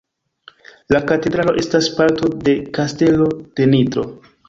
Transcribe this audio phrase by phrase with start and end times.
[0.95, 4.13] La katedralo estas parto de Kastelo de Nitro.